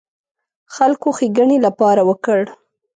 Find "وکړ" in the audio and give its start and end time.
2.09-2.39